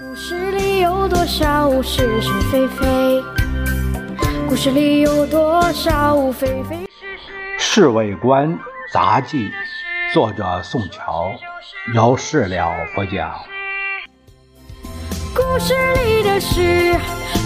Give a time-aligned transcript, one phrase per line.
[0.00, 3.22] 故事里有多少是是非非？
[4.48, 7.32] 故事里有多少非非是是？
[7.58, 8.58] 《侍卫官
[8.90, 9.50] 杂记》，
[10.14, 11.30] 作者宋乔，
[11.94, 13.38] 由事了不讲。
[15.34, 16.94] 故事里的事，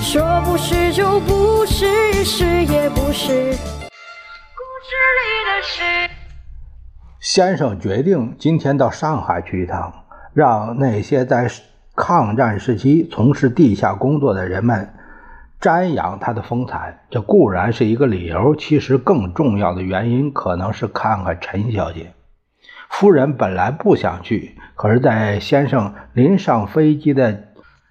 [0.00, 3.50] 说不是就不是，是也不是。
[4.54, 6.10] 故事里的事。
[7.18, 9.92] 先生决定今天到上海去一趟，
[10.32, 11.48] 让那些在
[11.96, 14.94] 抗战时期从事地下工作的人们
[15.60, 17.06] 瞻仰他的风采。
[17.10, 22.12] 这固然是一个理由，其实更重要的原因可能是看看陈小姐。
[22.90, 27.42] 夫人本来不想去，可是，在先生临上飞机的。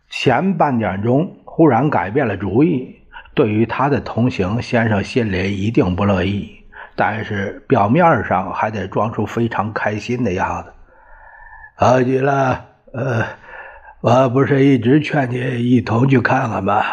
[0.08, 2.96] 前半点钟忽然改变了主意，
[3.34, 6.56] 对于他的同行，先生心里一定不乐意，
[6.96, 10.72] 但是表面上还得装出非常开心的样子。
[11.76, 13.26] 好极了，呃，
[14.06, 16.84] 我不是一直劝你一同去看看吗？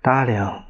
[0.00, 0.62] 达令，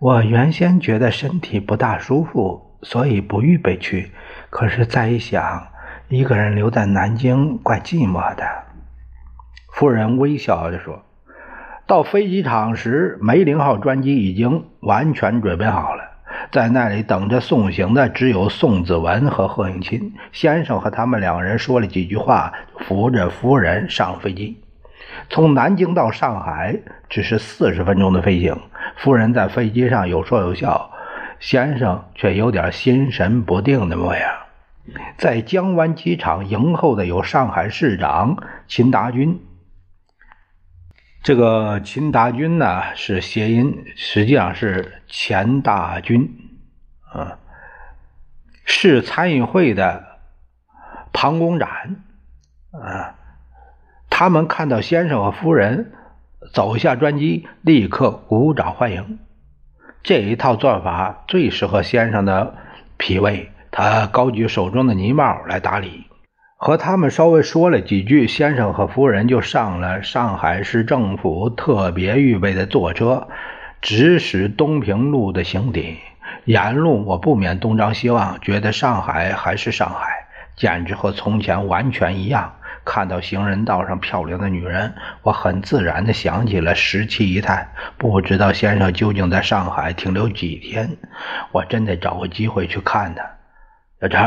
[0.00, 4.10] 我原先觉得身体不大舒服，所以不预备去。
[4.50, 5.68] 可是再一想，
[6.08, 8.44] 一个人留在南京怪寂寞的。
[9.72, 11.04] 夫人微笑着说
[11.86, 16.07] ：“到飞机场时，梅林号专机已经完全准备好了，
[16.50, 20.80] 在那里等着送行的只有宋子文和贺应钦先生。
[20.80, 24.58] 和他们两人说了几句话，扶着夫人上飞机。
[25.28, 26.78] 从南京到上海
[27.10, 28.56] 只是四十分钟的飞行。
[28.96, 30.90] 夫人在飞机上有说有笑，
[31.38, 34.30] 先生却有点心神不定的模样。
[35.18, 39.38] 在江湾机场迎候的有上海市长秦达军。”
[41.28, 46.26] 这个秦达军呢是谐音，实际上是钱大军，
[47.12, 47.36] 啊，
[48.64, 50.06] 是参议会的
[51.12, 51.96] 庞公展，
[52.70, 53.14] 啊，
[54.08, 55.92] 他们看到先生和夫人
[56.54, 59.18] 走下专机，立刻鼓掌欢迎。
[60.02, 62.54] 这一套做法最适合先生的
[62.96, 66.06] 脾胃，他高举手中的泥帽来打理。
[66.60, 73.28] 和他们稍微说了几句，先生和夫人就上了上海市政府特别预备的坐车，
[73.80, 75.98] 直驶东平路的行底。
[76.46, 80.26] 沿路我不免东张西望，觉得上海还是上海，
[80.56, 82.52] 简直和从前完全一样。
[82.84, 87.68] 看到行人道上漂亮的女人，我很自然地想起了十七姨太。
[87.98, 90.96] 不知道先生究竟在上海停留几天，
[91.52, 93.22] 我真得找个机会去看他。
[94.00, 94.20] 小陈，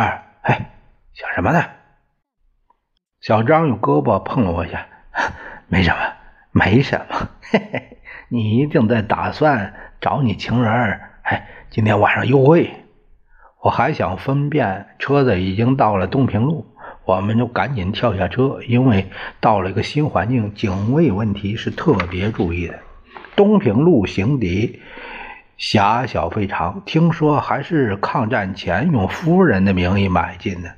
[0.44, 0.56] 嘿，
[1.14, 1.66] 想什么呢？
[3.22, 4.88] 小张用胳膊碰了我一下，
[5.68, 5.98] 没什么，
[6.52, 7.30] 没什么。
[7.44, 7.98] 嘿嘿，
[8.30, 11.12] 你一定在打算找你情人儿。
[11.22, 12.72] 哎，今天晚上幽会。
[13.62, 16.66] 我还想分辨，车子已经到了东平路，
[17.06, 19.06] 我们就赶紧跳下车，因为
[19.40, 22.80] 到了一个新环境，警卫问题是特别注意的。
[23.36, 24.82] 东平路行底
[25.62, 30.72] 狭小非常，听说还是抗战前用夫人的名义买进的。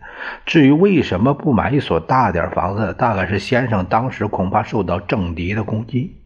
[0.46, 6.18] 至于为什么不买一所大点房子，大概是先生当时恐怕受到政敌的攻击。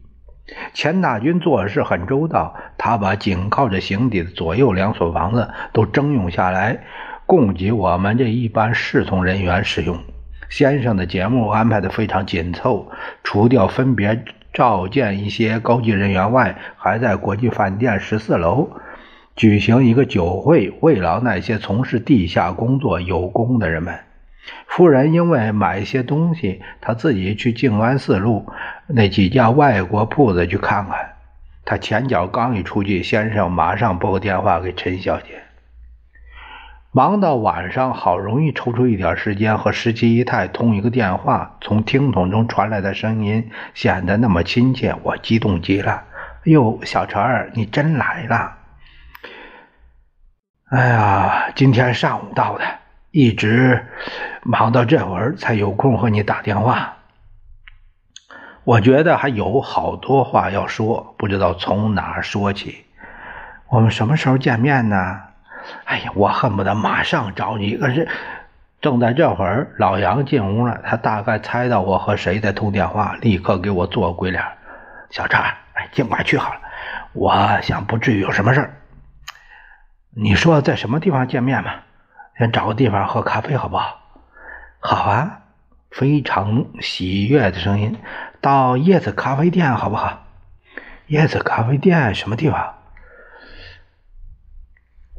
[0.74, 6.80] 钱大军做事很周到，他把紧靠着行底的左右两所房子都征用下来，
[7.26, 9.96] 供给我们这一般侍从人员使用。
[10.48, 12.90] 先生的节目安排的非常紧凑，
[13.22, 14.24] 除掉分别
[14.58, 18.68] 召见一些高级人员外，还在国际饭店十四楼。
[19.36, 24.00] 举行一个酒会，慰劳那些从事地下工作有功的人们。
[24.66, 28.46] 夫人因为买一些东西，她自己去静安寺路
[28.88, 31.12] 那几家外国铺子去看看。
[31.64, 35.40] 她前脚刚一出去，先生马上拨个电话给陈小姐。
[36.90, 46.04] 忙到晚上，好容易抽出一点时间和十七姨太通一个电话，从听筒中传来的声音显得那么亲切，我激动极了。
[46.44, 48.54] 哟，小陈儿，你真来了！
[50.70, 52.64] 哎呀，今天上午到的，
[53.10, 53.86] 一直
[54.42, 56.94] 忙到这会儿才有空和你打电话。
[58.64, 62.86] 我觉得还有好多话要说，不知道从哪说起。
[63.68, 65.27] 我们什么时候见面呢？
[65.84, 67.76] 哎呀，我恨不得马上找你。
[67.76, 68.08] 可是
[68.80, 74.44] 正在这会儿，老杨进屋了，他大概猜到我和谁在通电话，立刻给我做鬼脸。
[75.10, 76.60] 小陈，哎，尽管去好了。
[77.12, 78.74] 我想不至于有什么事儿。
[80.14, 81.70] 你说在什么地方见面嘛？
[82.38, 83.98] 先找个地方喝咖啡好不好？
[84.80, 85.40] 好啊，
[85.90, 87.98] 非常喜悦的声音。
[88.40, 90.24] 到叶子咖啡店好不好？
[91.06, 92.74] 叶子咖啡店什么地方？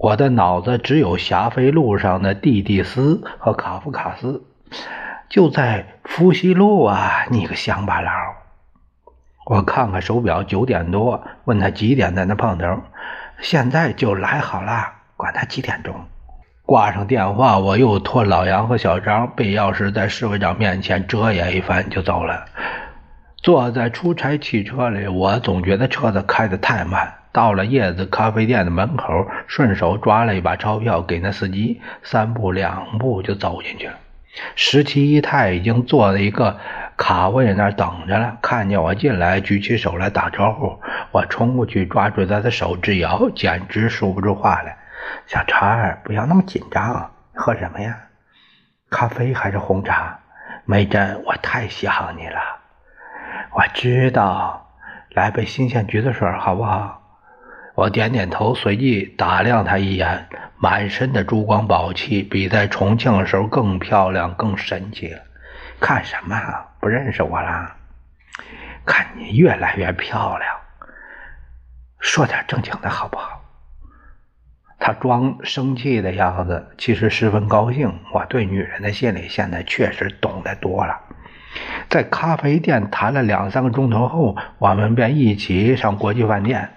[0.02, 4.42] 我的脑子只有霞飞路上的蒂蒂斯和卡夫卡斯，
[5.28, 7.26] 就在福西路啊！
[7.30, 8.10] 你个乡巴佬，
[9.46, 12.66] 我看看手表，九点多，问他几点在那碰头。
[13.42, 15.94] 现在就来好了，管他几点钟。
[16.66, 22.46] 挂上电话，我又托老杨和小张备钥匙，在侍卫长面前遮掩一番就走了。
[23.36, 27.16] 坐在出差汽车里，我总觉得车子开得太慢。
[27.32, 33.94] 到了叶子咖啡店的门口，顺手抓了一把钞票给那司机，三步两步就走进去了。
[34.56, 36.58] 十七姨太已经坐在一个
[36.96, 40.80] 卡位那儿等着了，看见我进来，举起手来打招呼。
[41.12, 44.78] 我冲过去抓住她的手直摇，简直说不出话来。
[45.26, 47.98] 小陈儿，不要那么紧张，喝什么呀？
[48.90, 50.20] 咖啡还是红茶？
[50.66, 52.40] 梅珍，我太想你了。
[53.52, 54.70] 我知道，
[55.12, 56.99] 来杯新鲜橘子水好不好？
[57.80, 60.28] 我点点头，随即打量她一眼，
[60.58, 65.16] 满身的珠光宝气，比在重庆的时候更漂亮、更神气。
[65.80, 66.36] 看什么？
[66.82, 67.78] 不认识我啦？
[68.86, 70.52] 看你越来越漂亮。
[72.02, 73.46] 说点正经的好不好？
[74.78, 77.98] 他装生气的样子，其实十分高兴。
[78.14, 81.00] 我对女人的心理现在确实懂得多了。
[81.88, 86.72] 在咖啡店谈了两三个钟头后，我们便一起上国际饭店。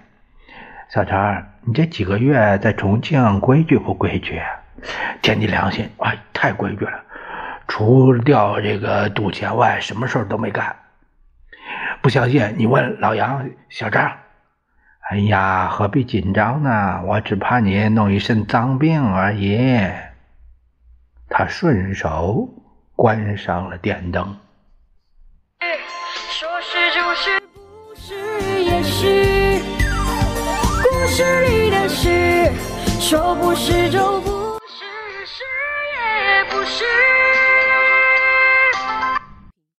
[0.93, 4.39] 小陈，你这几个月在重庆规矩不规矩？
[5.23, 7.03] 天地良心，哎，太规矩了。
[7.67, 10.75] 除掉这个赌钱外，什么事儿都没干。
[12.03, 14.11] 不相信你问老杨、小张。
[15.09, 17.01] 哎呀，何必紧张呢？
[17.07, 19.67] 我只怕你弄一身脏病而已。
[21.27, 22.47] 他顺手
[22.95, 24.37] 关上了电灯。
[26.29, 27.41] 说是就，是
[31.15, 32.51] 是你的事。
[32.99, 34.83] 说不是就不是，
[35.27, 35.43] 是
[35.93, 36.83] 也不是。